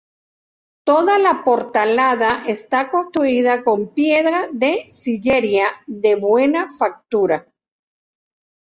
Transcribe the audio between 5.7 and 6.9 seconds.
de buena